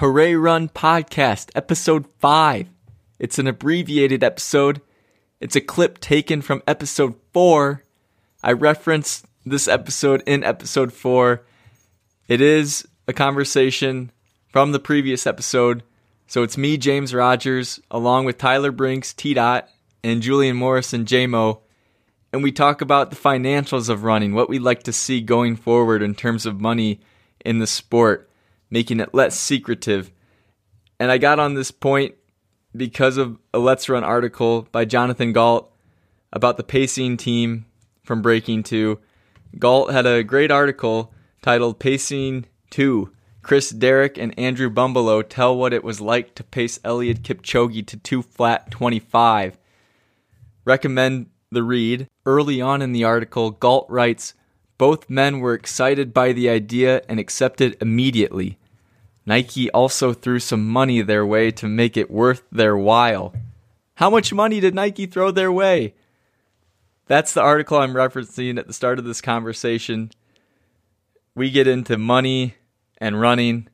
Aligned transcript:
Hooray 0.00 0.34
Run 0.34 0.70
Podcast, 0.70 1.50
Episode 1.54 2.06
5. 2.20 2.68
It's 3.18 3.38
an 3.38 3.46
abbreviated 3.46 4.24
episode. 4.24 4.80
It's 5.42 5.56
a 5.56 5.60
clip 5.60 5.98
taken 5.98 6.40
from 6.40 6.62
Episode 6.66 7.16
4. 7.34 7.84
I 8.42 8.52
referenced 8.52 9.26
this 9.44 9.68
episode 9.68 10.22
in 10.24 10.42
Episode 10.42 10.94
4. 10.94 11.44
It 12.28 12.40
is 12.40 12.88
a 13.06 13.12
conversation 13.12 14.10
from 14.48 14.72
the 14.72 14.78
previous 14.78 15.26
episode. 15.26 15.82
So 16.26 16.44
it's 16.44 16.56
me, 16.56 16.78
James 16.78 17.12
Rogers, 17.12 17.78
along 17.90 18.24
with 18.24 18.38
Tyler 18.38 18.72
Brinks, 18.72 19.12
T 19.12 19.34
Dot, 19.34 19.68
and 20.02 20.22
Julian 20.22 20.56
Morrison, 20.56 21.04
JMO. 21.04 21.60
And 22.32 22.42
we 22.42 22.52
talk 22.52 22.80
about 22.80 23.10
the 23.10 23.16
financials 23.16 23.90
of 23.90 24.04
running, 24.04 24.32
what 24.32 24.48
we'd 24.48 24.62
like 24.62 24.84
to 24.84 24.94
see 24.94 25.20
going 25.20 25.56
forward 25.56 26.00
in 26.00 26.14
terms 26.14 26.46
of 26.46 26.58
money 26.58 27.00
in 27.44 27.58
the 27.58 27.66
sport, 27.66 28.29
making 28.70 29.00
it 29.00 29.14
less 29.14 29.38
secretive. 29.38 30.10
And 30.98 31.10
I 31.10 31.18
got 31.18 31.38
on 31.38 31.54
this 31.54 31.70
point 31.70 32.14
because 32.76 33.16
of 33.16 33.38
a 33.52 33.58
Let's 33.58 33.88
Run 33.88 34.04
article 34.04 34.68
by 34.70 34.84
Jonathan 34.84 35.32
Gault 35.32 35.72
about 36.32 36.56
the 36.56 36.62
pacing 36.62 37.16
team 37.16 37.66
from 38.02 38.22
Breaking 38.22 38.62
2. 38.62 38.98
Gault 39.58 39.90
had 39.90 40.06
a 40.06 40.22
great 40.22 40.50
article 40.50 41.12
titled 41.42 41.78
Pacing 41.78 42.46
2 42.70 43.12
Chris 43.42 43.70
Derrick 43.70 44.18
and 44.18 44.38
Andrew 44.38 44.70
Bumbalough 44.70 45.28
tell 45.28 45.56
what 45.56 45.72
it 45.72 45.82
was 45.82 46.00
like 46.00 46.34
to 46.34 46.44
pace 46.44 46.78
Eliud 46.80 47.20
Kipchoge 47.20 47.86
to 47.86 47.96
2 47.96 48.22
flat 48.22 48.70
25. 48.70 49.58
Recommend 50.64 51.26
the 51.50 51.62
read. 51.62 52.06
Early 52.26 52.60
on 52.60 52.82
in 52.82 52.92
the 52.92 53.04
article, 53.04 53.50
Gault 53.50 53.86
writes 53.88 54.34
Both 54.78 55.08
men 55.08 55.40
were 55.40 55.54
excited 55.54 56.12
by 56.12 56.32
the 56.32 56.48
idea 56.48 57.02
and 57.08 57.18
accepted 57.18 57.76
immediately. 57.80 58.58
Nike 59.30 59.70
also 59.70 60.12
threw 60.12 60.40
some 60.40 60.68
money 60.68 61.02
their 61.02 61.24
way 61.24 61.52
to 61.52 61.68
make 61.68 61.96
it 61.96 62.10
worth 62.10 62.42
their 62.50 62.76
while. 62.76 63.32
How 63.94 64.10
much 64.10 64.32
money 64.32 64.58
did 64.58 64.74
Nike 64.74 65.06
throw 65.06 65.30
their 65.30 65.52
way? 65.52 65.94
That's 67.06 67.32
the 67.32 67.40
article 67.40 67.78
I'm 67.78 67.94
referencing 67.94 68.58
at 68.58 68.66
the 68.66 68.72
start 68.72 68.98
of 68.98 69.04
this 69.04 69.20
conversation. 69.20 70.10
We 71.36 71.52
get 71.52 71.68
into 71.68 71.96
money 71.96 72.56
and 72.98 73.20
running. 73.20 73.68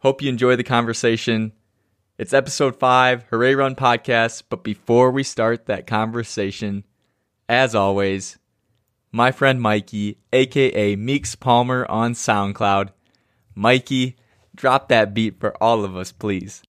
Hope 0.00 0.20
you 0.20 0.28
enjoy 0.28 0.56
the 0.56 0.64
conversation. 0.64 1.52
It's 2.18 2.34
episode 2.34 2.78
five, 2.78 3.22
Hooray 3.30 3.54
Run 3.54 3.74
podcast. 3.74 4.42
But 4.50 4.62
before 4.62 5.10
we 5.10 5.22
start 5.22 5.64
that 5.64 5.86
conversation, 5.86 6.84
as 7.48 7.74
always, 7.74 8.36
my 9.12 9.32
friend 9.32 9.62
Mikey, 9.62 10.18
aka 10.30 10.94
Meeks 10.96 11.36
Palmer 11.36 11.86
on 11.88 12.12
SoundCloud. 12.12 12.90
Mikey, 13.54 14.16
drop 14.54 14.88
that 14.88 15.14
beat 15.14 15.40
for 15.40 15.56
all 15.62 15.84
of 15.84 15.96
us, 15.96 16.12
please. 16.12 16.62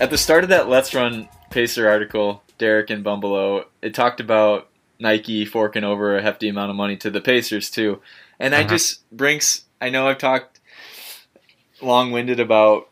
At 0.00 0.10
the 0.10 0.16
start 0.16 0.44
of 0.44 0.50
that 0.50 0.68
Let's 0.68 0.94
Run 0.94 1.28
Pacer 1.50 1.88
article, 1.88 2.42
Derrick 2.56 2.88
and 2.88 3.04
Bumbalough, 3.04 3.64
it 3.82 3.94
talked 3.94 4.20
about 4.20 4.67
Nike 4.98 5.44
forking 5.44 5.84
over 5.84 6.16
a 6.16 6.22
hefty 6.22 6.48
amount 6.48 6.70
of 6.70 6.76
money 6.76 6.96
to 6.98 7.10
the 7.10 7.20
Pacers 7.20 7.70
too. 7.70 8.00
And 8.38 8.54
uh-huh. 8.54 8.64
I 8.64 8.66
just 8.66 9.08
Brinks, 9.10 9.64
I 9.80 9.90
know 9.90 10.08
I've 10.08 10.18
talked 10.18 10.60
long-winded 11.80 12.40
about 12.40 12.88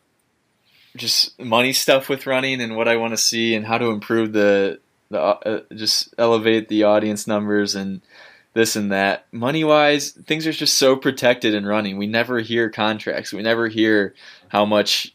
just 0.97 1.39
money 1.39 1.73
stuff 1.73 2.09
with 2.09 2.27
running 2.27 2.61
and 2.61 2.77
what 2.77 2.89
I 2.89 2.97
want 2.97 3.13
to 3.13 3.19
see 3.19 3.55
and 3.55 3.67
how 3.67 3.79
to 3.79 3.87
improve 3.87 4.33
the 4.33 4.81
the 5.11 5.21
uh, 5.21 5.61
just 5.75 6.15
elevate 6.19 6.69
the 6.69 6.85
audience 6.85 7.27
numbers 7.27 7.75
and 7.75 8.01
this 8.55 8.75
and 8.75 8.91
that. 8.91 9.27
Money 9.33 9.65
wise, 9.65 10.11
things 10.11 10.47
are 10.47 10.53
just 10.53 10.79
so 10.79 10.97
protected 10.97 11.55
in 11.55 11.67
running. 11.67 11.99
We 11.99 12.07
never 12.07 12.41
hear 12.41 12.71
contracts. 12.71 13.33
We 13.33 13.43
never 13.43 13.69
hear 13.69 14.15
how 14.49 14.65
much 14.65 15.15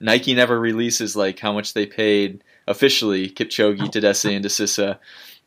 Nike 0.00 0.34
never 0.34 0.58
releases 0.58 1.14
like 1.14 1.38
how 1.38 1.52
much 1.52 1.74
they 1.74 1.86
paid 1.86 2.42
officially 2.66 3.28
Kipchoge, 3.28 3.78
Tadesse, 3.78 4.32
and 4.32 4.42
Desisa. 4.42 4.98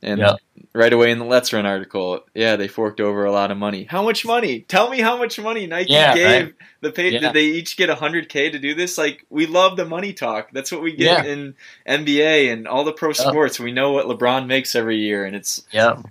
And 0.03 0.19
yep. 0.19 0.39
right 0.73 0.91
away 0.91 1.11
in 1.11 1.19
the 1.19 1.25
Let's 1.25 1.53
Run 1.53 1.65
article, 1.65 2.21
yeah, 2.33 2.55
they 2.55 2.67
forked 2.67 2.99
over 2.99 3.23
a 3.23 3.31
lot 3.31 3.51
of 3.51 3.57
money. 3.57 3.83
How 3.83 4.01
much 4.01 4.25
money? 4.25 4.61
Tell 4.61 4.89
me 4.89 4.99
how 4.99 5.17
much 5.17 5.39
money 5.39 5.67
Nike 5.67 5.93
yeah, 5.93 6.15
gave 6.15 6.45
right? 6.45 6.53
the 6.81 6.91
pay. 6.91 7.09
Yeah. 7.11 7.19
Did 7.19 7.33
they 7.33 7.45
each 7.45 7.77
get 7.77 7.89
hundred 7.89 8.27
k 8.27 8.49
to 8.49 8.57
do 8.57 8.73
this? 8.73 8.97
Like 8.97 9.25
we 9.29 9.45
love 9.45 9.77
the 9.77 9.85
money 9.85 10.13
talk. 10.13 10.49
That's 10.51 10.71
what 10.71 10.81
we 10.81 10.95
get 10.95 11.25
yeah. 11.25 11.31
in 11.31 11.55
NBA 11.87 12.51
and 12.51 12.67
all 12.67 12.83
the 12.83 12.93
pro 12.93 13.13
sports. 13.13 13.59
We 13.59 13.71
know 13.71 13.91
what 13.91 14.07
LeBron 14.07 14.47
makes 14.47 14.75
every 14.75 14.97
year, 14.97 15.23
and 15.25 15.35
it's 15.35 15.63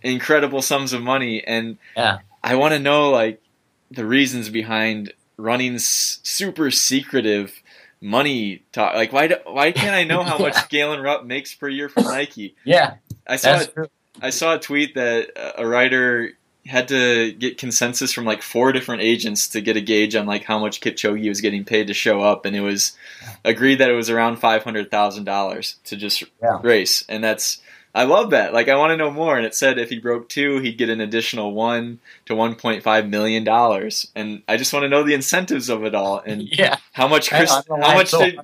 incredible 0.03 0.63
sums 0.63 0.93
of 0.93 1.03
money. 1.03 1.43
And 1.45 1.79
I 1.97 2.55
want 2.55 2.75
to 2.75 2.79
know 2.79 3.11
like 3.11 3.43
the 3.91 4.07
reasons 4.07 4.51
behind 4.51 5.13
running 5.37 5.79
super 5.79 6.71
secretive 6.71 7.61
money 8.01 8.63
talk. 8.73 8.95
Like, 8.95 9.13
why 9.13 9.29
do, 9.29 9.37
why 9.45 9.73
can't 9.73 9.95
I 9.95 10.05
know 10.05 10.23
how 10.23 10.39
much 10.39 10.69
Galen 10.69 11.01
Rupp 11.01 11.25
makes 11.25 11.55
per 11.55 11.69
year 11.69 11.89
from 11.89 12.05
Nike? 12.05 12.55
Yeah, 12.65 12.95
I 13.31 13.37
saw 13.37 13.61
a, 13.61 13.89
I 14.21 14.31
saw 14.31 14.55
a 14.55 14.59
tweet 14.59 14.95
that 14.95 15.31
a 15.57 15.67
writer 15.67 16.33
had 16.67 16.89
to 16.89 17.33
get 17.33 17.59
consensus 17.59 18.13
from 18.13 18.25
like 18.25 18.43
four 18.43 18.73
different 18.73 19.03
agents 19.03 19.49
to 19.49 19.61
get 19.61 19.77
a 19.77 19.81
gauge 19.81 20.15
on 20.15 20.27
like 20.27 20.45
how 20.45 20.59
much 20.59 20.81
Kipchoge 20.81 21.29
was 21.29 21.41
getting 21.41 21.65
paid 21.65 21.87
to 21.87 21.95
show 21.95 22.21
up, 22.21 22.45
and 22.45 22.55
it 22.55 22.61
was 22.61 22.93
agreed 23.45 23.77
that 23.77 23.91
it 23.91 23.95
was 23.95 24.11
around 24.11 24.37
five 24.39 24.65
hundred 24.65 24.91
thousand 24.91 25.25
dollars 25.25 25.77
to 25.85 25.97
just 25.97 26.25
yeah. 26.43 26.59
race, 26.63 27.05
and 27.09 27.25
that's 27.25 27.63
I 27.95 28.05
love 28.05 28.31
that. 28.31 28.53
Like, 28.53 28.69
I 28.69 28.77
want 28.77 28.93
to 28.93 28.97
know 28.97 29.11
more. 29.11 29.37
And 29.37 29.45
it 29.45 29.55
said 29.55 29.79
if 29.79 29.91
he 29.91 29.99
broke 29.99 30.29
two, 30.29 30.59
he'd 30.59 30.79
get 30.79 30.91
an 30.91 31.01
additional 31.01 31.53
one 31.53 31.99
to 32.27 32.37
one 32.37 32.55
point 32.55 32.83
five 32.83 33.09
million 33.09 33.43
dollars. 33.43 34.11
And 34.15 34.43
I 34.47 34.57
just 34.57 34.73
want 34.73 34.85
to 34.85 34.89
know 34.89 35.03
the 35.03 35.15
incentives 35.15 35.69
of 35.69 35.85
it 35.85 35.95
all 35.95 36.21
and 36.21 36.43
yeah. 36.59 36.77
how 36.93 37.09
much 37.09 37.31
Chris, 37.31 37.51
how 37.51 37.95
much 37.95 38.13
did, 38.13 38.39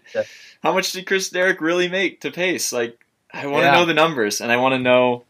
how 0.63 0.73
much 0.73 0.93
did 0.93 1.07
Chris 1.07 1.31
Derrick 1.31 1.61
really 1.61 1.89
make 1.89 2.21
to 2.23 2.31
pace? 2.33 2.73
Like, 2.73 2.99
I 3.33 3.47
want 3.47 3.63
to 3.63 3.67
yeah. 3.67 3.73
know 3.73 3.85
the 3.85 3.95
numbers, 3.95 4.41
and 4.41 4.51
I 4.51 4.57
want 4.57 4.75
to 4.75 4.79
know, 4.79 5.25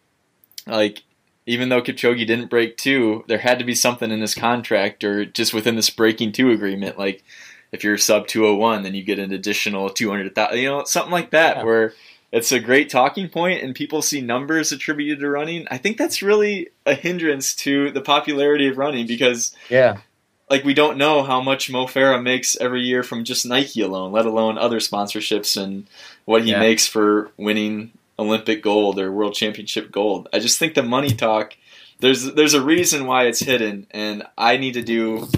like, 0.67 1.03
even 1.47 1.69
though 1.69 1.83
Kipchoge 1.83 2.27
didn't 2.27 2.51
break 2.51 2.77
two, 2.77 3.25
there 3.29 3.39
had 3.39 3.59
to 3.59 3.65
be 3.65 3.75
something 3.75 4.11
in 4.11 4.21
this 4.21 4.35
contract 4.35 5.05
or 5.05 5.25
just 5.25 5.55
within 5.55 5.77
this 5.77 5.91
breaking 5.91 6.33
two 6.33 6.51
agreement. 6.51 6.99
Like, 6.99 7.25
if 7.73 7.85
you're 7.85 7.99
sub 7.99 8.27
201, 8.27 8.83
then 8.83 8.95
you 8.95 9.03
get 9.03 9.19
an 9.19 9.33
additional 9.33 9.91
200,000, 9.91 10.59
you 10.59 10.69
know, 10.69 10.85
something 10.85 11.13
like 11.13 11.31
that, 11.31 11.59
yeah. 11.59 11.65
where 11.65 11.93
it's 12.33 12.53
a 12.53 12.61
great 12.61 12.91
talking 12.91 13.29
point 13.29 13.63
and 13.63 13.75
people 13.75 14.03
see 14.03 14.21
numbers 14.21 14.73
attributed 14.73 15.21
to 15.21 15.29
running. 15.31 15.67
I 15.71 15.79
think 15.79 15.97
that's 15.97 16.23
really 16.23 16.69
a 16.85 16.95
hindrance 16.95 17.55
to 17.57 17.91
the 17.93 18.01
popularity 18.01 18.69
of 18.69 18.79
running 18.79 19.07
because 19.07 19.55
yeah. 19.71 19.99
Like 20.49 20.65
we 20.65 20.75
don't 20.75 20.99
know 20.99 21.23
how 21.23 21.41
much 21.41 21.71
Mo 21.71 21.87
Farah 21.87 22.23
makes 22.23 22.57
every 22.57 22.83
year 22.83 23.03
from 23.03 23.25
just 23.25 23.47
Nike 23.47 23.81
alone, 23.81 24.13
let 24.13 24.27
alone 24.27 24.59
other 24.59 24.79
sponsorships 24.79 25.61
and 25.61 25.87
what 26.25 26.45
he 26.45 26.51
yeah. 26.51 26.61
makes 26.61 26.87
for 26.87 27.31
winning 27.37 27.93
Olympic 28.19 28.63
gold 28.63 28.99
or 28.99 29.11
world 29.11 29.35
championship 29.35 29.91
gold. 29.91 30.29
I 30.33 30.39
just 30.39 30.59
think 30.59 30.75
the 30.75 30.83
money 30.83 31.11
talk 31.11 31.57
there's 32.01 32.25
there's 32.35 32.55
a 32.55 32.63
reason 32.63 33.07
why 33.07 33.25
it's 33.25 33.41
hidden 33.41 33.87
and 33.91 34.25
I 34.37 34.57
need 34.57 34.75
to 34.75 34.83
do 34.83 35.25
a 35.25 35.29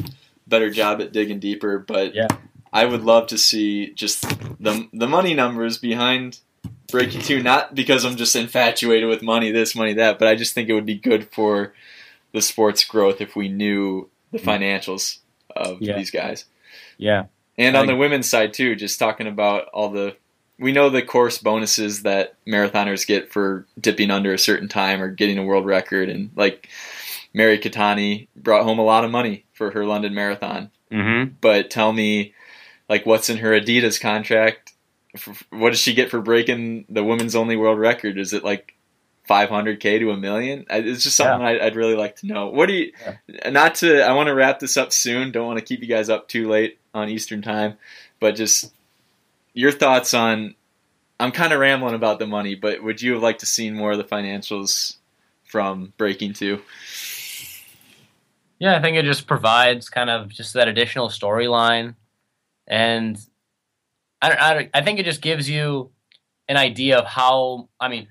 better 0.47 0.71
job 0.71 1.01
at 1.01 1.13
digging 1.13 1.39
deeper, 1.39 1.79
but 1.79 2.15
yeah. 2.15 2.29
I 2.73 2.85
would 2.85 3.05
love 3.05 3.29
to 3.29 3.39
see 3.39 3.93
just 3.93 4.23
the 4.61 4.89
the 4.93 5.07
money 5.07 5.35
numbers 5.35 5.79
behind 5.79 6.41
breaking 6.91 7.23
two, 7.23 7.43
not 7.43 7.75
because 7.75 8.05
I'm 8.05 8.17
just 8.17 8.35
infatuated 8.35 9.09
with 9.09 9.23
money, 9.23 9.51
this, 9.51 9.77
money, 9.77 9.95
that, 9.95 10.19
but 10.19 10.29
I 10.29 10.35
just 10.35 10.55
think 10.55 10.69
it 10.69 10.75
would 10.75 10.87
be 10.87 10.99
good 10.99 11.29
for 11.31 11.75
the 12.33 12.43
sport's 12.43 12.85
growth 12.85 13.21
if 13.21 13.37
we 13.37 13.49
knew 13.49 14.09
the 14.33 14.39
financials 14.39 15.19
of 15.55 15.81
yeah. 15.81 15.97
these 15.97 16.11
guys. 16.11 16.45
Yeah. 16.97 17.27
And 17.57 17.77
on 17.77 17.87
the 17.87 17.97
women's 17.97 18.29
side 18.29 18.53
too, 18.55 18.77
just 18.77 18.99
talking 18.99 19.27
about 19.27 19.67
all 19.73 19.91
the 19.91 20.17
we 20.61 20.73
know 20.73 20.91
the 20.91 21.03
course 21.03 21.39
bonuses 21.39 22.03
that 22.03 22.35
marathoners 22.47 23.07
get 23.07 23.33
for 23.33 23.67
dipping 23.81 24.11
under 24.11 24.33
a 24.33 24.39
certain 24.39 24.69
time 24.69 25.01
or 25.01 25.09
getting 25.09 25.39
a 25.39 25.45
world 25.45 25.67
record 25.67 26.09
and 26.09 26.31
like 26.35 26.69
Mary 27.33 27.59
Keitany 27.59 28.29
brought 28.35 28.65
home 28.65 28.79
a 28.79 28.85
lot 28.85 29.05
of 29.05 29.11
money 29.11 29.45
for 29.53 29.71
her 29.71 29.85
London 29.85 30.15
marathon. 30.15 30.71
Mm-hmm. 30.91 31.35
But 31.41 31.71
tell 31.71 31.93
me 31.93 32.35
like 32.89 33.07
what's 33.07 33.29
in 33.29 33.39
her 33.39 33.51
Adidas 33.51 34.01
contract 34.01 34.73
what 35.51 35.71
does 35.71 35.81
she 35.81 35.95
get 35.95 36.11
for 36.11 36.21
breaking 36.21 36.85
the 36.89 37.05
women's 37.05 37.35
only 37.35 37.57
world 37.57 37.79
record? 37.79 38.19
Is 38.19 38.33
it 38.33 38.45
like 38.45 38.75
500k 39.29 40.01
to 40.01 40.11
a 40.11 40.17
million? 40.17 40.65
It's 40.71 41.03
just 41.03 41.17
something 41.17 41.41
yeah. 41.41 41.49
I'd, 41.49 41.61
I'd, 41.61 41.77
really 41.77 41.95
like 41.95 42.17
to 42.17 42.27
know. 42.27 42.49
What 42.49 42.67
do 42.67 42.75
you? 42.75 42.93
Yeah. 43.29 43.51
Not 43.51 43.77
to. 43.77 44.03
I 44.03 44.13
want 44.13 44.29
to 44.29 44.35
wrap 44.35 44.59
this 44.59 44.77
up 44.77 44.93
soon. 44.93 45.31
Don't 45.31 45.47
want 45.47 45.59
to 45.59 45.65
keep 45.65 45.81
you 45.81 45.87
guys 45.87 46.09
up 46.09 46.29
too 46.29 46.49
late 46.49 46.79
on 46.95 47.09
Eastern 47.09 47.43
time, 47.43 47.77
but 48.21 48.35
just 48.35 48.73
your 49.53 49.73
thoughts 49.73 50.15
on. 50.15 50.55
I'm 51.21 51.33
kind 51.33 51.53
of 51.53 51.59
rambling 51.59 51.95
about 51.95 52.21
the 52.21 52.27
money, 52.27 52.55
but 52.55 52.83
would 52.83 53.03
you 53.03 53.15
have 53.15 53.23
liked 53.23 53.41
to 53.41 53.47
seen 53.47 53.75
more 53.75 53.91
of 53.91 53.99
the 53.99 54.05
financials 54.05 54.97
from 55.45 55.93
Breaking 55.97 56.33
Two? 56.33 56.63
Yeah, 58.59 58.77
I 58.77 58.83
think 58.83 58.97
it 58.97 59.05
just 59.05 59.27
provides 59.27 59.89
kind 59.89 60.11
of 60.11 60.29
just 60.31 60.55
that 60.55 60.69
additional 60.69 61.09
storyline, 61.09 61.95
and 62.67 63.19
I, 64.23 64.31
I, 64.33 64.71
I 64.75 64.83
think 64.83 64.99
it 64.99 65.05
just 65.05 65.23
gives 65.23 65.49
you 65.49 65.91
an 66.49 66.57
idea 66.57 66.99
of 66.99 67.05
how. 67.05 67.69
I 67.79 67.89
mean, 67.89 68.09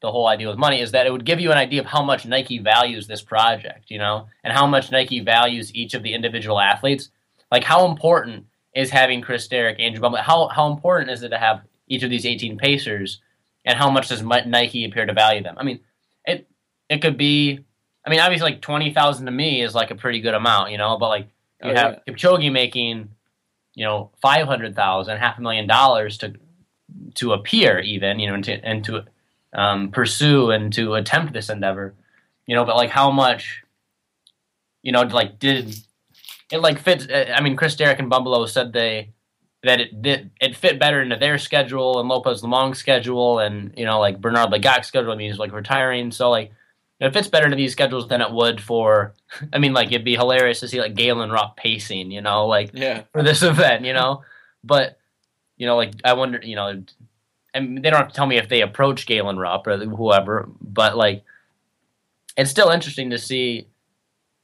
the 0.00 0.10
whole 0.10 0.26
idea 0.26 0.48
with 0.48 0.58
money 0.58 0.80
is 0.80 0.92
that 0.92 1.06
it 1.06 1.10
would 1.10 1.24
give 1.24 1.40
you 1.40 1.50
an 1.50 1.58
idea 1.58 1.80
of 1.80 1.86
how 1.86 2.02
much 2.02 2.26
Nike 2.26 2.58
values 2.58 3.06
this 3.06 3.22
project, 3.22 3.90
you 3.90 3.98
know, 3.98 4.28
and 4.44 4.52
how 4.52 4.66
much 4.66 4.92
Nike 4.92 5.20
values 5.20 5.74
each 5.74 5.94
of 5.94 6.02
the 6.02 6.14
individual 6.14 6.60
athletes. 6.60 7.10
Like, 7.50 7.64
how 7.64 7.88
important 7.88 8.46
is 8.74 8.90
having 8.90 9.20
Chris 9.20 9.48
Derrick, 9.48 9.80
Andrew 9.80 10.00
Bumble? 10.00 10.18
How 10.18 10.48
how 10.48 10.70
important 10.70 11.10
is 11.10 11.22
it 11.22 11.30
to 11.30 11.38
have 11.38 11.62
each 11.88 12.02
of 12.02 12.10
these 12.10 12.26
18 12.26 12.58
Pacers, 12.58 13.20
and 13.64 13.78
how 13.78 13.90
much 13.90 14.08
does 14.08 14.22
Nike 14.22 14.84
appear 14.84 15.06
to 15.06 15.12
value 15.12 15.42
them? 15.42 15.56
I 15.58 15.64
mean, 15.64 15.80
it 16.24 16.48
it 16.88 17.02
could 17.02 17.16
be 17.16 17.64
I 18.08 18.10
mean, 18.10 18.20
obviously, 18.20 18.52
like 18.52 18.62
twenty 18.62 18.92
thousand 18.94 19.26
to 19.26 19.32
me 19.32 19.60
is 19.60 19.74
like 19.74 19.90
a 19.90 19.94
pretty 19.94 20.20
good 20.20 20.32
amount, 20.32 20.70
you 20.70 20.78
know. 20.78 20.96
But 20.96 21.08
like, 21.08 21.26
you 21.62 21.72
oh, 21.72 21.74
have 21.74 22.00
yeah. 22.06 22.14
Kipchoge 22.14 22.50
making, 22.50 23.10
you 23.74 23.84
know, 23.84 24.10
five 24.22 24.46
hundred 24.46 24.74
thousand, 24.74 25.18
half 25.18 25.36
a 25.36 25.42
million 25.42 25.66
dollars 25.66 26.16
to 26.18 26.32
to 27.16 27.34
appear, 27.34 27.80
even, 27.80 28.18
you 28.18 28.26
know, 28.26 28.34
and 28.34 28.44
to, 28.44 28.64
and 28.64 28.82
to 28.86 29.04
um, 29.52 29.90
pursue 29.90 30.50
and 30.50 30.72
to 30.74 30.94
attempt 30.94 31.32
this 31.32 31.48
endeavor, 31.48 31.94
you 32.46 32.54
know. 32.54 32.64
But 32.64 32.76
like, 32.76 32.90
how 32.90 33.10
much, 33.10 33.62
you 34.82 34.92
know, 34.92 35.02
like 35.02 35.38
did 35.38 35.76
it 36.52 36.58
like 36.58 36.78
fit? 36.78 37.10
Uh, 37.10 37.32
I 37.32 37.40
mean, 37.40 37.56
Chris 37.56 37.76
Derrick 37.76 37.98
and 37.98 38.10
Bumbalough 38.10 38.48
said 38.48 38.72
they 38.72 39.10
that 39.64 39.80
it 39.80 40.02
did 40.02 40.30
it 40.40 40.56
fit 40.56 40.78
better 40.78 41.02
into 41.02 41.16
their 41.16 41.38
schedule 41.38 41.98
and 41.98 42.08
Lopez 42.08 42.42
Lomong's 42.42 42.78
schedule 42.78 43.40
and 43.40 43.72
you 43.76 43.84
know 43.84 43.98
like 43.98 44.20
Bernard 44.20 44.50
Lagat's 44.50 44.88
schedule. 44.88 45.12
I 45.12 45.16
mean, 45.16 45.30
he's 45.30 45.38
like 45.38 45.52
retiring, 45.52 46.10
so 46.10 46.30
like 46.30 46.52
it 47.00 47.12
fits 47.12 47.28
better 47.28 47.48
to 47.48 47.56
these 47.56 47.72
schedules 47.72 48.08
than 48.08 48.20
it 48.20 48.32
would 48.32 48.60
for. 48.60 49.14
I 49.52 49.58
mean, 49.58 49.72
like 49.72 49.88
it'd 49.88 50.04
be 50.04 50.16
hilarious 50.16 50.60
to 50.60 50.68
see 50.68 50.80
like 50.80 50.94
Galen 50.94 51.30
Rock 51.30 51.56
pacing, 51.56 52.10
you 52.10 52.20
know, 52.20 52.46
like 52.46 52.70
yeah. 52.72 53.02
for 53.12 53.22
this 53.22 53.42
event, 53.42 53.84
you 53.84 53.92
know. 53.92 54.22
But 54.62 54.98
you 55.56 55.66
know, 55.66 55.76
like 55.76 55.94
I 56.04 56.12
wonder, 56.12 56.40
you 56.42 56.56
know, 56.56 56.82
and 57.58 57.82
they 57.82 57.90
don't 57.90 58.00
have 58.00 58.08
to 58.08 58.14
tell 58.14 58.26
me 58.26 58.38
if 58.38 58.48
they 58.48 58.62
approach 58.62 59.06
Galen 59.06 59.38
Rupp 59.38 59.66
or 59.66 59.76
whoever, 59.76 60.48
but 60.60 60.96
like 60.96 61.24
it's 62.36 62.50
still 62.50 62.70
interesting 62.70 63.10
to 63.10 63.18
see, 63.18 63.68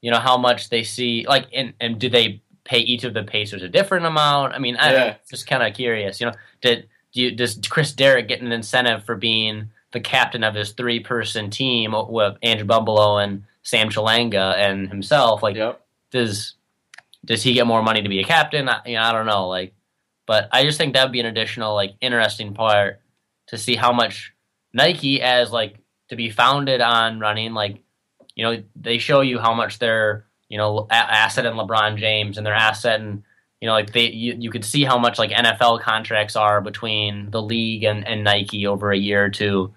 you 0.02 0.10
know, 0.10 0.18
how 0.18 0.36
much 0.36 0.68
they 0.68 0.82
see, 0.82 1.24
like, 1.26 1.46
and 1.52 1.72
and 1.80 1.98
do 1.98 2.10
they 2.10 2.42
pay 2.64 2.78
each 2.78 3.04
of 3.04 3.14
the 3.14 3.22
Pacers 3.22 3.62
a 3.62 3.68
different 3.68 4.04
amount? 4.04 4.52
I 4.52 4.58
mean, 4.58 4.76
I 4.76 4.92
yeah. 4.92 5.14
just 5.30 5.46
kind 5.46 5.62
of 5.62 5.74
curious, 5.74 6.20
you 6.20 6.26
know, 6.26 6.34
did 6.60 6.88
do 7.12 7.22
you, 7.22 7.30
does 7.30 7.58
Chris 7.68 7.92
Derrick 7.92 8.28
get 8.28 8.42
an 8.42 8.52
incentive 8.52 9.04
for 9.04 9.14
being 9.14 9.70
the 9.94 10.00
captain 10.00 10.44
of 10.44 10.54
his 10.54 10.72
three 10.72 11.00
person 11.00 11.48
team 11.48 11.94
with 12.08 12.36
Andrew 12.42 12.66
Bumbalough 12.66 13.22
and 13.24 13.44
Sam 13.62 13.88
Chelanga 13.88 14.56
and 14.56 14.88
himself. 14.88 15.42
Like, 15.42 15.56
yep. 15.56 15.80
does 16.10 16.54
does 17.24 17.42
he 17.42 17.54
get 17.54 17.66
more 17.66 17.82
money 17.82 18.02
to 18.02 18.08
be 18.08 18.20
a 18.20 18.24
captain? 18.24 18.68
I, 18.68 18.80
you 18.84 18.96
know, 18.96 19.02
I 19.02 19.12
don't 19.12 19.24
know. 19.24 19.48
Like, 19.48 19.72
but 20.26 20.48
I 20.52 20.64
just 20.64 20.76
think 20.76 20.92
that 20.92 21.04
would 21.04 21.12
be 21.12 21.20
an 21.20 21.26
additional 21.26 21.74
like 21.74 21.94
interesting 22.00 22.54
part 22.54 23.00
to 23.48 23.58
see 23.58 23.76
how 23.76 23.92
much 23.92 24.32
Nike 24.72 25.22
as 25.22 25.50
like 25.50 25.78
to 26.08 26.16
be 26.16 26.30
founded 26.30 26.80
on 26.80 27.20
running. 27.20 27.54
Like, 27.54 27.82
you 28.34 28.44
know, 28.44 28.62
they 28.76 28.98
show 28.98 29.20
you 29.20 29.38
how 29.38 29.54
much 29.54 29.78
their 29.78 30.26
you 30.48 30.58
know 30.58 30.86
asset 30.90 31.46
in 31.46 31.54
LeBron 31.54 31.98
James 31.98 32.36
and 32.36 32.46
their 32.46 32.54
asset 32.54 33.00
and 33.00 33.22
you 33.60 33.68
know, 33.68 33.72
like 33.72 33.92
they 33.92 34.10
you, 34.10 34.36
you 34.38 34.50
could 34.50 34.64
see 34.64 34.84
how 34.84 34.98
much 34.98 35.18
like 35.18 35.30
NFL 35.30 35.80
contracts 35.80 36.36
are 36.36 36.60
between 36.60 37.30
the 37.30 37.40
league 37.40 37.84
and, 37.84 38.06
and 38.06 38.22
Nike 38.22 38.66
over 38.66 38.92
a 38.92 38.98
year 38.98 39.24
or 39.24 39.30
two 39.30 39.72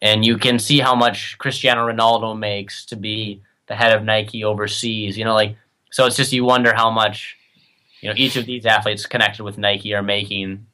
and 0.00 0.24
you 0.24 0.38
can 0.38 0.58
see 0.58 0.78
how 0.78 0.94
much 0.94 1.36
Cristiano 1.38 1.90
Ronaldo 1.90 2.38
makes 2.38 2.84
to 2.86 2.96
be 2.96 3.42
the 3.66 3.74
head 3.74 3.94
of 3.94 4.04
Nike 4.04 4.44
overseas. 4.44 5.18
You 5.18 5.24
know, 5.24 5.34
like 5.34 5.56
so 5.90 6.06
it's 6.06 6.16
just 6.16 6.32
you 6.32 6.44
wonder 6.44 6.74
how 6.74 6.90
much 6.90 7.36
you 8.00 8.08
know 8.08 8.14
each 8.16 8.36
of 8.36 8.46
these 8.46 8.66
athletes 8.66 9.06
connected 9.06 9.42
with 9.42 9.58
Nike 9.58 9.94
are 9.94 10.02
making. 10.02 10.66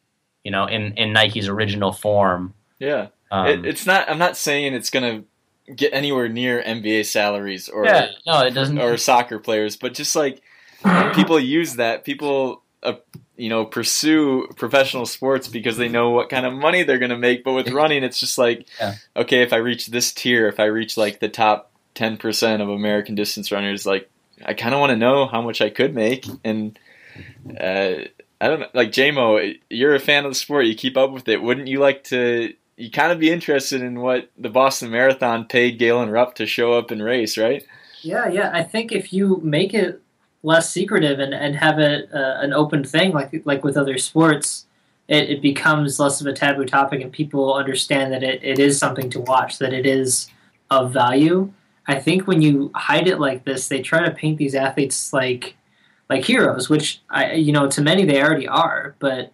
You 0.45 0.51
know, 0.51 0.67
in 0.67 0.93
in 0.95 1.13
Nike's 1.13 1.49
original 1.49 1.93
form. 1.93 2.55
Yeah, 2.79 3.09
um, 3.31 3.49
it, 3.49 3.67
it's 3.67 3.87
not. 3.87 4.09
I'm 4.09 4.19
not 4.19 4.37
saying 4.37 4.75
it's 4.75 4.91
gonna 4.91 5.25
get 5.75 5.93
anywhere 5.93 6.29
near 6.29 6.63
NBA 6.63 7.07
salaries 7.07 7.69
or 7.69 7.85
yeah, 7.85 8.11
no, 8.27 8.41
it 8.41 8.53
doesn't. 8.53 8.79
Or 8.79 8.97
soccer 8.97 9.39
players, 9.39 9.77
but 9.77 9.95
just 9.95 10.15
like 10.15 10.43
people 11.15 11.41
use 11.41 11.77
that, 11.77 12.05
people 12.05 12.63
uh, 12.83 12.95
you 13.37 13.49
know 13.49 13.65
pursue 13.65 14.47
professional 14.57 15.07
sports 15.07 15.49
because 15.49 15.77
they 15.77 15.89
know 15.89 16.11
what 16.11 16.29
kind 16.29 16.47
of 16.47 16.53
money 16.53 16.83
they're 16.83 16.99
going 16.99 17.11
to 17.11 17.19
make 17.19 17.43
but 17.43 17.53
with 17.53 17.71
running 17.71 18.05
it's 18.05 18.21
just 18.21 18.39
like 18.39 18.67
yeah. 18.79 18.95
okay 19.17 19.43
if 19.43 19.53
i 19.53 19.57
reach 19.57 19.89
this 19.89 20.13
tier 20.13 20.47
if 20.47 20.61
i 20.61 20.65
reach 20.65 20.97
like 20.97 21.19
the 21.21 21.29
top 21.29 21.71
10% 21.97 22.61
of 22.61 22.69
american 22.69 23.15
distance 23.15 23.51
runners 23.51 23.87
like 23.87 24.11
i 24.45 24.55
kind 24.55 24.75
of 24.75 24.81
want 24.81 24.91
to 24.91 24.97
know 24.97 25.27
how 25.27 25.43
much 25.43 25.61
i 25.61 25.69
could 25.69 25.95
make 25.95 26.27
and 26.45 26.79
uh, 27.61 27.95
i 28.45 28.49
don't 28.49 28.61
know 28.61 28.69
like 28.75 28.91
jmo 28.91 29.57
you're 29.71 29.95
a 29.95 30.01
fan 30.01 30.25
of 30.25 30.31
the 30.31 30.35
sport 30.35 30.67
you 30.67 30.75
keep 30.75 30.97
up 30.97 31.11
with 31.11 31.29
it. 31.29 31.43
Wouldn't 31.43 31.69
you 31.69 31.79
like 31.79 32.05
to 32.05 32.53
you 32.77 32.91
kind 32.91 33.13
of 33.13 33.19
be 33.19 33.31
interested 33.31 33.81
in 33.81 34.01
what 34.01 34.31
the 34.37 34.51
boston 34.51 34.91
marathon 34.91 35.47
paid 35.47 35.79
galen 35.79 36.11
rupp 36.11 36.35
to 36.37 36.47
show 36.47 36.73
up 36.75 36.91
and 36.91 37.03
race 37.03 37.39
right? 37.39 37.65
Yeah 38.03 38.29
yeah. 38.29 38.51
I 38.53 38.63
think 38.63 38.93
if 38.93 39.13
you 39.13 39.41
make 39.43 39.73
it 39.75 40.01
less 40.43 40.71
secretive 40.71 41.19
and, 41.19 41.33
and 41.33 41.57
have 41.57 41.79
it 41.79 42.13
uh, 42.13 42.37
an 42.41 42.53
open 42.53 42.85
thing 42.85 43.13
like 43.13 43.43
like 43.45 43.65
with 43.65 43.77
other 43.77 43.97
sports 43.97 44.67
it, 45.09 45.31
it 45.31 45.43
becomes 45.43 45.99
less 46.01 46.21
of 46.21 46.27
a 46.27 46.33
taboo 46.33 46.65
topic 46.65 47.01
and 47.01 47.13
people 47.13 47.55
understand 47.55 48.13
that 48.13 48.23
it, 48.23 48.43
it 48.43 48.59
is 48.59 48.79
something 48.79 49.11
to 49.11 49.21
watch 49.21 49.59
that 49.59 49.73
it 49.73 49.87
is 49.87 50.29
of 50.71 50.93
value. 50.93 51.53
I 51.87 52.01
think 52.01 52.27
when 52.27 52.41
you 52.41 52.71
hide 52.75 53.07
it 53.07 53.21
like 53.21 53.45
this 53.45 53.69
they 53.69 53.83
try 53.83 54.05
to 54.05 54.11
paint 54.11 54.39
these 54.39 54.55
athletes 54.55 55.13
like 55.13 55.57
like 56.09 56.25
heroes 56.25 56.69
which 56.69 57.01
i 57.11 57.33
you 57.33 57.53
know 57.53 57.69
to 57.69 57.81
many 57.81 58.05
they 58.05 58.23
already 58.23 58.49
are 58.49 58.95
but 58.99 59.33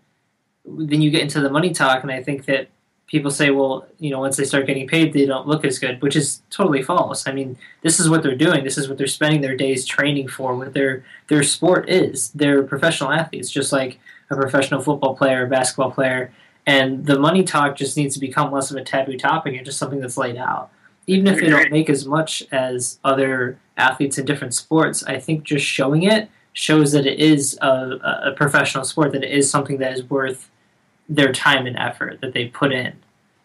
then 0.64 1.00
you 1.02 1.11
get 1.11 1.22
into 1.22 1.40
the 1.40 1.50
money 1.50 1.70
talk 1.70 2.02
and 2.02 2.12
i 2.12 2.22
think 2.22 2.44
that 2.46 2.69
people 3.11 3.31
say, 3.31 3.50
well, 3.50 3.87
you 3.99 4.08
know, 4.08 4.20
once 4.20 4.37
they 4.37 4.44
start 4.44 4.67
getting 4.67 4.87
paid, 4.87 5.12
they 5.12 5.26
don't 5.26 5.49
look 5.49 5.64
as 5.64 5.81
good, 5.81 6.00
which 6.00 6.14
is 6.14 6.43
totally 6.49 6.81
false. 6.81 7.26
I 7.26 7.32
mean, 7.32 7.58
this 7.82 7.99
is 7.99 8.08
what 8.08 8.22
they're 8.22 8.37
doing. 8.37 8.62
This 8.62 8.78
is 8.78 8.88
what 8.88 8.99
they're 8.99 9.08
spending 9.08 9.40
their 9.40 9.56
days 9.56 9.84
training 9.84 10.28
for. 10.28 10.55
What 10.55 10.75
their 10.75 11.05
their 11.26 11.43
sport 11.43 11.90
is. 11.90 12.31
They're 12.31 12.62
professional 12.62 13.11
athletes, 13.11 13.50
just 13.50 13.72
like 13.72 13.99
a 14.31 14.37
professional 14.37 14.81
football 14.81 15.17
player, 15.17 15.46
basketball 15.46 15.90
player. 15.90 16.32
And 16.67 17.05
the 17.05 17.19
money 17.19 17.43
talk 17.43 17.76
just 17.76 17.96
needs 17.96 18.14
to 18.14 18.20
become 18.20 18.52
less 18.52 18.70
of 18.70 18.76
a 18.76 18.84
taboo 18.84 19.19
topic 19.19 19.56
and 19.56 19.67
just 19.67 19.78
something 19.78 20.00
that's 20.00 20.17
laid 20.17 20.37
out. 20.37 20.70
Even 21.08 21.26
if 21.26 21.40
they 21.40 21.49
don't 21.49 21.72
make 21.72 21.90
as 21.90 22.06
much 22.06 22.44
as 22.52 23.00
other 23.02 23.58
athletes 23.76 24.19
in 24.19 24.25
different 24.25 24.55
sports, 24.55 25.02
I 25.02 25.19
think 25.19 25.43
just 25.43 25.67
showing 25.67 26.05
it 26.05 26.29
shows 26.53 26.93
that 26.93 27.07
it 27.07 27.19
is 27.19 27.59
a, 27.61 28.29
a 28.31 28.33
professional 28.37 28.85
sport, 28.85 29.13
that 29.13 29.25
it 29.25 29.31
is 29.31 29.51
something 29.51 29.79
that 29.79 29.93
is 29.93 30.09
worth 30.09 30.51
their 31.09 31.33
time 31.33 31.67
and 31.67 31.77
effort 31.77 32.21
that 32.21 32.33
they 32.33 32.47
put 32.47 32.73
in. 32.73 32.95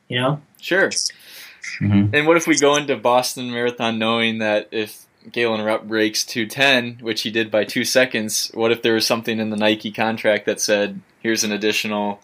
You 0.08 0.20
know? 0.20 0.42
Sure. 0.62 0.90
Mm-hmm. 0.90 2.16
And 2.16 2.28
what 2.28 2.38
if 2.38 2.48
we 2.48 2.58
go 2.58 2.76
into 2.76 2.96
Boston 2.96 3.52
Marathon 3.52 3.98
knowing 3.98 4.40
that 4.40 4.70
if 4.72 5.06
Galen 5.32 5.62
Rupp 5.62 5.88
breaks 5.88 6.24
210, 6.24 7.04
which 7.04 7.24
he 7.24 7.32
did 7.32 7.50
by 7.50 7.64
two 7.64 7.84
seconds, 7.84 8.52
what 8.54 8.72
if 8.72 8.82
there 8.82 8.94
was 8.94 9.08
something 9.08 9.40
in 9.40 9.50
the 9.50 9.58
Nike 9.58 9.92
contract 9.92 10.46
that 10.46 10.62
said, 10.62 11.02
here's 11.22 11.44
an 11.44 11.52
additional 11.52 12.22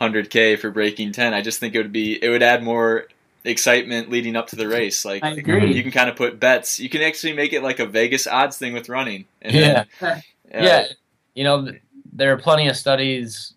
100K 0.00 0.58
for 0.58 0.70
breaking 0.70 1.12
10? 1.12 1.34
I 1.34 1.42
just 1.42 1.58
think 1.58 1.74
it 1.74 1.78
would 1.78 1.92
be, 1.92 2.22
it 2.22 2.28
would 2.28 2.42
add 2.42 2.62
more 2.62 3.06
excitement 3.44 4.10
leading 4.10 4.36
up 4.36 4.48
to 4.48 4.56
the 4.56 4.66
race. 4.66 5.04
Like, 5.04 5.22
I 5.22 5.30
agree. 5.32 5.72
You 5.72 5.82
can 5.82 5.92
kind 5.92 6.08
of 6.08 6.16
put 6.16 6.40
bets. 6.40 6.80
You 6.80 6.88
can 6.88 7.02
actually 7.02 7.34
make 7.34 7.52
it 7.52 7.62
like 7.62 7.78
a 7.78 7.86
Vegas 7.86 8.26
odds 8.26 8.56
thing 8.56 8.72
with 8.72 8.88
running. 8.88 9.26
And 9.42 9.54
yeah. 9.54 9.84
Then, 10.00 10.10
uh, 10.10 10.20
yeah. 10.52 10.86
You 11.34 11.44
know, 11.44 11.68
there 12.12 12.32
are 12.32 12.38
plenty 12.38 12.68
of 12.68 12.76
studies 12.76 13.54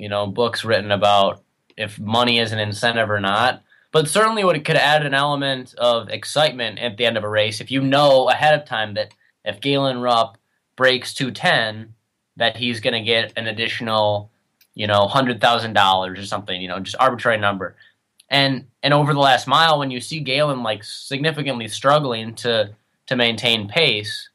you 0.00 0.08
know, 0.08 0.26
books 0.26 0.64
written 0.64 0.90
about 0.90 1.42
if 1.76 2.00
money 2.00 2.38
is 2.38 2.52
an 2.52 2.58
incentive 2.58 3.10
or 3.10 3.20
not. 3.20 3.62
But 3.92 4.08
certainly, 4.08 4.44
what 4.44 4.56
it 4.56 4.64
could 4.64 4.76
add 4.76 5.04
an 5.04 5.12
element 5.12 5.74
of 5.74 6.08
excitement 6.08 6.78
at 6.78 6.96
the 6.96 7.04
end 7.04 7.18
of 7.18 7.24
a 7.24 7.28
race 7.28 7.60
if 7.60 7.70
you 7.70 7.82
know 7.82 8.30
ahead 8.30 8.58
of 8.58 8.66
time 8.66 8.94
that 8.94 9.12
if 9.44 9.60
Galen 9.60 10.00
Rupp 10.00 10.38
breaks 10.74 11.12
210, 11.12 11.92
that 12.36 12.56
he's 12.56 12.80
going 12.80 12.94
to 12.94 13.02
get 13.02 13.34
an 13.36 13.46
additional, 13.46 14.30
you 14.74 14.86
know, 14.86 15.06
hundred 15.06 15.40
thousand 15.40 15.74
dollars 15.74 16.18
or 16.18 16.24
something. 16.24 16.62
You 16.62 16.68
know, 16.68 16.80
just 16.80 16.96
arbitrary 16.98 17.36
number. 17.36 17.76
And 18.30 18.66
and 18.82 18.94
over 18.94 19.12
the 19.12 19.20
last 19.20 19.46
mile, 19.46 19.78
when 19.78 19.90
you 19.90 20.00
see 20.00 20.20
Galen 20.20 20.62
like 20.62 20.84
significantly 20.84 21.68
struggling 21.68 22.34
to 22.36 22.74
to 23.06 23.16
maintain 23.16 23.68
pace, 23.68 24.30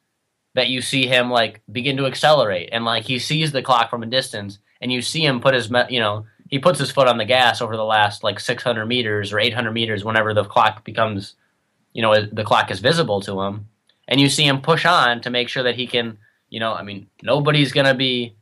that 0.54 0.68
you 0.68 0.82
see 0.82 1.06
him 1.06 1.30
like 1.30 1.62
begin 1.72 1.96
to 1.96 2.06
accelerate. 2.06 2.68
And 2.72 2.84
like 2.84 3.04
he 3.04 3.18
sees 3.18 3.52
the 3.52 3.62
clock 3.62 3.90
from 3.90 4.02
a 4.02 4.06
distance 4.06 4.58
and 4.80 4.92
you 4.92 5.02
see 5.02 5.24
him 5.24 5.40
put 5.40 5.54
his 5.54 5.70
you 5.88 6.00
know 6.00 6.26
he 6.48 6.58
puts 6.58 6.78
his 6.78 6.90
foot 6.90 7.08
on 7.08 7.18
the 7.18 7.24
gas 7.24 7.60
over 7.60 7.76
the 7.76 7.84
last 7.84 8.22
like 8.22 8.38
600 8.38 8.86
meters 8.86 9.32
or 9.32 9.40
800 9.40 9.72
meters 9.72 10.04
whenever 10.04 10.32
the 10.32 10.44
clock 10.44 10.84
becomes 10.84 11.34
you 11.92 12.02
know 12.02 12.26
the 12.26 12.44
clock 12.44 12.70
is 12.70 12.80
visible 12.80 13.20
to 13.22 13.40
him. 13.40 13.68
And 14.08 14.20
you 14.20 14.28
see 14.28 14.46
him 14.46 14.60
push 14.60 14.84
on 14.84 15.20
to 15.22 15.30
make 15.30 15.48
sure 15.48 15.62
that 15.62 15.74
he 15.74 15.86
can 15.86 16.18
you 16.48 16.60
know 16.60 16.74
i 16.74 16.82
mean 16.82 17.08
nobody's 17.22 17.72
going 17.72 17.86
to 17.86 17.94
be 17.94 18.35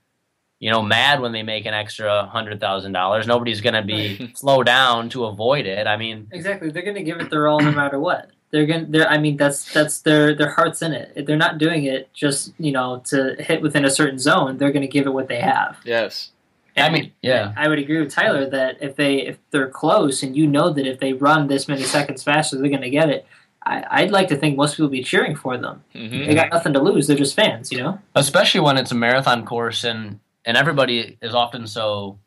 you 0.64 0.70
know 0.70 0.80
mad 0.80 1.20
when 1.20 1.32
they 1.32 1.42
make 1.42 1.66
an 1.66 1.74
extra 1.74 2.24
hundred 2.24 2.58
thousand 2.58 2.92
dollars 2.92 3.26
nobody's 3.26 3.60
going 3.60 3.74
to 3.74 3.82
be 3.82 4.32
slow 4.34 4.62
down 4.62 5.10
to 5.10 5.26
avoid 5.26 5.66
it 5.66 5.86
i 5.86 5.94
mean 5.98 6.26
exactly 6.32 6.70
they're 6.70 6.82
going 6.82 6.96
to 6.96 7.02
give 7.02 7.20
it 7.20 7.28
their 7.28 7.46
all 7.46 7.60
no 7.60 7.70
matter 7.70 8.00
what 8.00 8.30
They're 8.50 8.66
gonna. 8.66 8.86
They're. 8.88 9.08
I 9.08 9.18
mean, 9.18 9.36
that's 9.36 9.72
that's 9.72 10.02
their 10.02 10.32
their 10.32 10.50
hearts 10.50 10.80
in 10.80 10.92
it. 10.92 11.26
They're 11.26 11.44
not 11.46 11.58
doing 11.58 11.86
it 11.94 12.02
just 12.14 12.52
you 12.56 12.70
know 12.70 13.02
to 13.06 13.34
hit 13.40 13.60
within 13.62 13.84
a 13.84 13.90
certain 13.90 14.20
zone. 14.20 14.58
They're 14.58 14.70
going 14.70 14.86
to 14.88 14.94
give 14.96 15.06
it 15.08 15.12
what 15.12 15.26
they 15.26 15.40
have. 15.40 15.76
Yes. 15.84 16.30
I 16.76 16.88
mean, 16.88 17.12
yeah. 17.20 17.52
I 17.56 17.66
would 17.66 17.80
agree 17.80 17.98
with 17.98 18.12
Tyler 18.12 18.48
that 18.50 18.78
if 18.80 18.94
they 18.94 19.26
if 19.30 19.38
they're 19.50 19.68
close 19.82 20.22
and 20.22 20.36
you 20.36 20.46
know 20.46 20.70
that 20.70 20.86
if 20.86 21.00
they 21.00 21.12
run 21.14 21.48
this 21.48 21.66
many 21.66 21.82
seconds 21.82 22.22
faster, 22.22 22.56
they're 22.56 22.70
going 22.76 22.88
to 22.92 22.96
get 23.00 23.10
it. 23.10 23.26
I, 23.66 24.02
would 24.02 24.12
like 24.12 24.28
to 24.28 24.36
think 24.36 24.56
most 24.56 24.76
people 24.76 24.88
be 24.88 25.02
cheering 25.02 25.36
for 25.36 25.56
them. 25.56 25.82
Mm-hmm. 25.94 26.26
They 26.26 26.34
got 26.34 26.52
nothing 26.52 26.74
to 26.74 26.82
lose. 26.82 27.06
They're 27.06 27.16
just 27.16 27.34
fans, 27.34 27.72
you 27.72 27.78
know. 27.78 27.98
Especially 28.14 28.60
when 28.60 28.76
it's 28.76 28.92
a 28.92 28.94
marathon 28.94 29.44
course 29.46 29.84
and 29.84 30.20
and 30.44 30.56
everybody 30.56 31.18
is 31.22 31.34
often 31.34 31.66
so, 31.66 32.18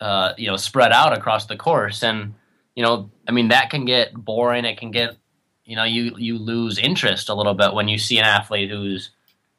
uh, 0.00 0.32
you 0.36 0.48
know, 0.48 0.56
spread 0.56 0.92
out 0.92 1.16
across 1.16 1.46
the 1.46 1.56
course, 1.56 2.02
and 2.02 2.34
you 2.74 2.82
know, 2.82 3.10
I 3.28 3.32
mean, 3.32 3.48
that 3.48 3.70
can 3.70 3.84
get 3.84 4.14
boring. 4.14 4.64
It 4.64 4.78
can 4.78 4.90
get, 4.90 5.16
you 5.64 5.76
know, 5.76 5.84
you 5.84 6.14
you 6.16 6.38
lose 6.38 6.78
interest 6.78 7.28
a 7.28 7.34
little 7.34 7.54
bit 7.54 7.74
when 7.74 7.88
you 7.88 7.98
see 7.98 8.18
an 8.18 8.24
athlete 8.24 8.70
who's, 8.70 9.10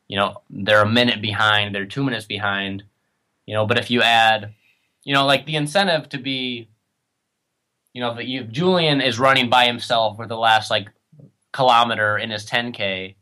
you 0.08 0.18
know, 0.18 0.42
they're 0.50 0.84
a 0.84 0.90
minute 0.90 1.22
behind, 1.22 1.76
they're 1.76 1.86
two 1.86 2.04
minutes 2.04 2.26
behind, 2.26 2.84
you 3.46 3.54
know. 3.54 3.66
But 3.66 3.78
if 3.78 3.92
you 3.92 4.02
add, 4.02 4.54
you 5.04 5.14
know, 5.14 5.26
like 5.26 5.46
the 5.46 5.56
incentive 5.56 6.10
to 6.10 6.18
be 6.18 6.70
you 7.94 8.02
know, 8.02 8.18
if 8.18 8.28
you, 8.28 8.44
Julian 8.44 9.02
is 9.02 9.20
running 9.20 9.50
by 9.50 9.66
himself 9.66 10.16
for 10.16 10.28
the 10.28 10.38
last 10.38 10.72
like 10.72 10.90
kilometer 11.52 12.18
in 12.18 12.30
his 12.30 12.46
10k, 12.46 13.16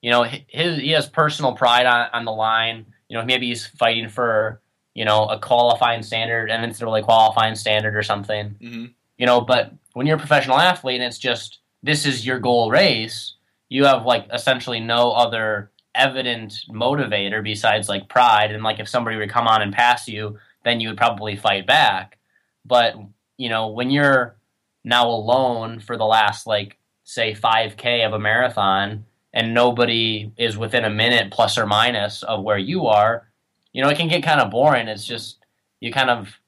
you 0.00 0.10
know, 0.10 0.22
his 0.22 0.78
he 0.78 0.90
has 0.90 1.08
personal 1.08 1.54
pride 1.54 1.86
on, 1.86 2.08
on 2.12 2.24
the 2.24 2.32
line. 2.32 2.86
You 3.08 3.18
know, 3.18 3.24
maybe 3.24 3.48
he's 3.48 3.66
fighting 3.66 4.08
for 4.08 4.60
you 4.94 5.04
know 5.04 5.26
a 5.26 5.38
qualifying 5.38 6.02
standard 6.02 6.50
and 6.50 6.64
it's 6.64 6.82
really 6.82 7.02
qualifying 7.02 7.54
standard 7.54 7.96
or 7.96 8.02
something. 8.02 8.56
Mm-hmm. 8.60 8.84
You 9.18 9.26
know, 9.26 9.40
but 9.40 9.72
when 9.92 10.06
you're 10.06 10.16
a 10.16 10.20
professional 10.20 10.58
athlete 10.58 11.00
and 11.00 11.04
it's 11.04 11.18
just 11.18 11.58
this 11.82 12.06
is 12.06 12.26
your 12.26 12.38
goal 12.38 12.70
race, 12.70 13.34
you 13.68 13.84
have 13.84 14.04
like 14.04 14.26
essentially 14.32 14.80
no 14.80 15.12
other 15.12 15.70
evident 15.94 16.60
motivator 16.70 17.42
besides 17.42 17.88
like 17.88 18.08
pride 18.08 18.50
and 18.50 18.64
like 18.64 18.80
if 18.80 18.88
somebody 18.88 19.16
would 19.16 19.30
come 19.30 19.46
on 19.46 19.62
and 19.62 19.72
pass 19.72 20.08
you, 20.08 20.38
then 20.64 20.80
you 20.80 20.88
would 20.88 20.96
probably 20.96 21.36
fight 21.36 21.66
back. 21.66 22.18
But 22.64 22.96
you 23.36 23.48
know, 23.48 23.68
when 23.68 23.90
you're 23.90 24.36
now 24.84 25.08
alone 25.08 25.80
for 25.80 25.96
the 25.96 26.04
last 26.04 26.46
like 26.46 26.78
say 27.04 27.34
5k 27.34 28.06
of 28.06 28.12
a 28.12 28.18
marathon 28.18 29.04
and 29.34 29.52
nobody 29.52 30.30
is 30.38 30.56
within 30.56 30.84
a 30.84 30.90
minute 30.90 31.32
plus 31.32 31.58
or 31.58 31.66
minus 31.66 32.22
of 32.22 32.42
where 32.42 32.56
you 32.56 32.86
are, 32.86 33.28
you 33.72 33.82
know, 33.82 33.90
it 33.90 33.98
can 33.98 34.08
get 34.08 34.22
kind 34.22 34.40
of 34.40 34.50
boring. 34.50 34.88
It's 34.88 35.04
just 35.04 35.44
you 35.80 35.92
kind 35.92 36.08
of 36.08 36.38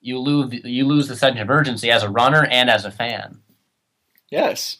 you 0.00 0.18
lose 0.18 0.54
you 0.64 0.86
lose 0.86 1.08
the 1.08 1.16
sense 1.16 1.38
of 1.38 1.50
urgency 1.50 1.90
as 1.90 2.04
a 2.04 2.08
runner 2.08 2.46
and 2.46 2.70
as 2.70 2.84
a 2.84 2.90
fan. 2.90 3.40
Yes. 4.30 4.78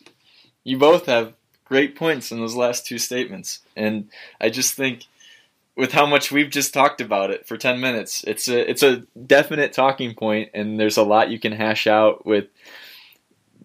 You 0.63 0.79
both 0.79 1.07
have 1.07 1.35
great 1.65 1.97
points 1.97 2.31
in 2.31 2.39
those 2.39 2.55
last 2.55 2.87
two 2.87 2.99
statements. 2.99 3.61
And 3.77 4.09
I 4.41 4.49
just 4.49 4.75
think 4.75 5.05
with 5.77 5.93
how 5.93 6.07
much 6.07 6.31
we've 6.31 6.51
just 6.51 6.73
talked 6.73 7.01
about 7.01 7.31
it 7.31 7.47
for 7.47 7.57
10 7.57 7.81
minutes. 7.81 8.23
It's 8.25 8.47
a 8.47 8.71
it's 8.71 8.85
a 8.85 8.99
definite 9.27 9.73
talking 9.73 10.15
point 10.15 10.51
and 10.55 10.79
there's 10.79 10.97
a 10.97 11.03
lot 11.03 11.31
you 11.31 11.41
can 11.41 11.53
hash 11.53 11.89
out 11.89 12.25
with 12.25 12.47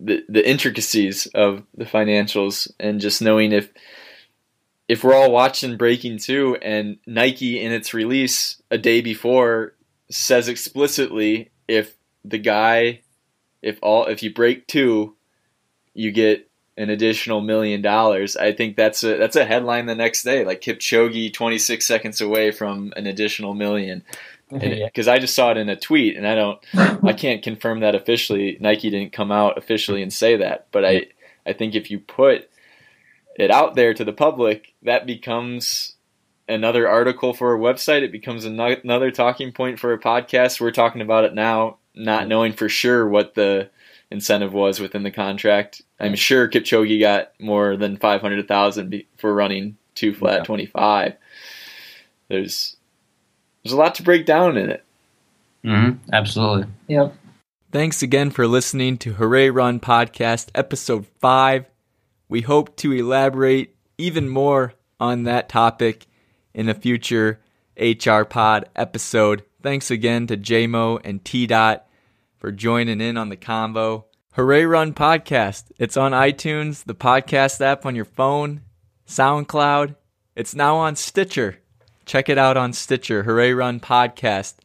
the 0.03 0.23
the 0.27 0.47
intricacies 0.47 1.27
of 1.27 1.63
the 1.75 1.85
financials 1.85 2.71
and 2.79 2.99
just 2.99 3.21
knowing 3.21 3.51
if 3.51 3.71
if 4.87 5.03
we're 5.03 5.15
all 5.15 5.31
watching 5.31 5.77
Breaking 5.77 6.17
2 6.17 6.57
and 6.61 6.97
Nike 7.05 7.61
in 7.61 7.71
its 7.71 7.93
release 7.93 8.61
a 8.69 8.77
day 8.77 8.99
before 8.99 9.73
says 10.09 10.49
explicitly 10.49 11.51
if 11.67 11.95
the 12.25 12.39
guy 12.39 13.01
if 13.61 13.77
all 13.81 14.07
if 14.07 14.23
you 14.23 14.33
break 14.33 14.67
2 14.67 15.15
you 15.93 16.11
get 16.11 16.49
an 16.77 16.89
additional 16.89 17.41
million 17.41 17.81
dollars. 17.81 18.35
I 18.35 18.53
think 18.53 18.75
that's 18.75 19.03
a 19.03 19.17
that's 19.17 19.35
a 19.35 19.45
headline 19.45 19.85
the 19.85 19.95
next 19.95 20.23
day, 20.23 20.43
like 20.43 20.61
Kipchoge 20.61 21.33
26 21.33 21.85
seconds 21.85 22.21
away 22.21 22.51
from 22.51 22.93
an 22.95 23.07
additional 23.07 23.53
million. 23.53 24.03
Because 24.51 25.07
yeah. 25.07 25.13
I 25.13 25.19
just 25.19 25.35
saw 25.35 25.51
it 25.51 25.57
in 25.57 25.69
a 25.69 25.75
tweet, 25.75 26.17
and 26.17 26.27
I 26.27 26.35
don't, 26.35 26.59
I 27.03 27.13
can't 27.13 27.43
confirm 27.43 27.79
that 27.79 27.95
officially. 27.95 28.57
Nike 28.59 28.89
didn't 28.89 29.13
come 29.13 29.31
out 29.31 29.57
officially 29.57 30.01
and 30.01 30.11
say 30.11 30.37
that, 30.37 30.67
but 30.71 30.85
I, 30.85 31.07
I 31.45 31.53
think 31.53 31.75
if 31.75 31.89
you 31.89 31.99
put 31.99 32.49
it 33.35 33.51
out 33.51 33.75
there 33.75 33.93
to 33.93 34.03
the 34.03 34.13
public, 34.13 34.73
that 34.83 35.05
becomes 35.05 35.95
another 36.47 36.87
article 36.87 37.33
for 37.33 37.55
a 37.55 37.59
website. 37.59 38.01
It 38.01 38.11
becomes 38.11 38.45
another 38.45 39.11
talking 39.11 39.51
point 39.51 39.79
for 39.79 39.93
a 39.93 39.99
podcast. 39.99 40.59
We're 40.59 40.71
talking 40.71 41.01
about 41.01 41.23
it 41.23 41.33
now, 41.33 41.77
not 41.95 42.27
knowing 42.27 42.53
for 42.53 42.69
sure 42.69 43.07
what 43.07 43.35
the 43.35 43.69
incentive 44.11 44.53
was 44.53 44.79
within 44.79 45.03
the 45.03 45.11
contract. 45.11 45.81
I'm 45.99 46.15
sure 46.15 46.49
Kipchoge 46.49 46.99
got 46.99 47.31
more 47.39 47.77
than 47.77 47.97
500,000 47.97 49.03
for 49.17 49.33
running 49.33 49.77
two 49.95 50.13
flat 50.13 50.39
yeah. 50.39 50.43
25. 50.43 51.13
There's 52.27 52.75
there's 53.63 53.73
a 53.73 53.77
lot 53.77 53.95
to 53.95 54.03
break 54.03 54.25
down 54.25 54.57
in 54.57 54.69
it. 54.69 54.83
Mm-hmm. 55.63 56.09
Absolutely. 56.11 56.65
Yep. 56.87 57.15
Thanks 57.71 58.01
again 58.01 58.31
for 58.31 58.47
listening 58.47 58.97
to 58.97 59.13
Hooray 59.13 59.49
Run 59.49 59.79
Podcast 59.79 60.49
Episode 60.53 61.05
5. 61.19 61.65
We 62.27 62.41
hope 62.41 62.75
to 62.77 62.91
elaborate 62.91 63.75
even 63.97 64.27
more 64.27 64.73
on 64.99 65.23
that 65.23 65.49
topic 65.49 66.05
in 66.53 66.67
a 66.67 66.73
future 66.73 67.39
HR 67.79 68.23
Pod 68.23 68.67
episode. 68.75 69.43
Thanks 69.61 69.91
again 69.91 70.27
to 70.27 70.37
JMO 70.37 70.99
and 71.03 71.23
T 71.23 71.47
Dot 71.47 71.87
for 72.37 72.51
joining 72.51 72.99
in 72.99 73.17
on 73.17 73.29
the 73.29 73.37
convo. 73.37 74.05
Hooray 74.33 74.65
Run 74.65 74.93
Podcast. 74.93 75.65
It's 75.77 75.97
on 75.97 76.13
iTunes, 76.13 76.83
the 76.83 76.95
podcast 76.95 77.61
app 77.61 77.85
on 77.85 77.95
your 77.95 78.05
phone, 78.05 78.61
SoundCloud. 79.07 79.95
It's 80.35 80.55
now 80.55 80.77
on 80.77 80.95
Stitcher. 80.95 81.57
Check 82.11 82.27
it 82.27 82.37
out 82.37 82.57
on 82.57 82.73
Stitcher, 82.73 83.23
Hooray 83.23 83.53
Run 83.53 83.79
Podcast. 83.79 84.55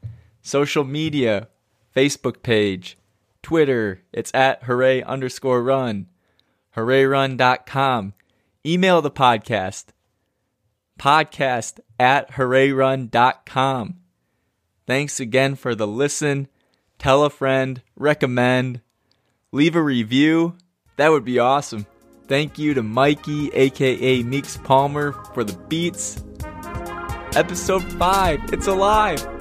Social 0.42 0.82
media, 0.82 1.46
Facebook 1.94 2.42
page, 2.42 2.98
Twitter, 3.40 4.02
it's 4.12 4.34
at 4.34 4.64
hooray 4.64 5.00
underscore 5.04 5.62
run. 5.62 6.08
HoorayRun.com. 6.76 8.14
Email 8.66 9.00
the 9.00 9.12
podcast, 9.12 9.84
podcast 10.98 11.78
at 12.00 12.32
HoorayRun.com. 12.32 13.94
Thanks 14.84 15.20
again 15.20 15.54
for 15.54 15.76
the 15.76 15.86
listen 15.86 16.48
tell 16.98 17.22
a 17.22 17.30
friend, 17.30 17.80
recommend, 17.94 18.80
leave 19.52 19.76
a 19.76 19.82
review. 19.82 20.56
That 20.96 21.12
would 21.12 21.24
be 21.24 21.38
awesome. 21.38 21.86
Thank 22.26 22.58
you 22.58 22.74
to 22.74 22.82
Mikey, 22.82 23.50
aka 23.52 24.24
Meeks 24.24 24.56
Palmer, 24.56 25.12
for 25.32 25.44
the 25.44 25.56
beats. 25.68 26.24
Episode 27.36 27.82
5, 27.82 28.54
it's 28.54 28.66
alive! 28.66 29.35